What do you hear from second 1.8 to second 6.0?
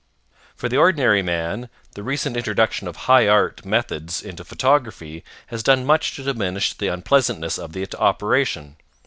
the recent introduction of high art methods into photography has done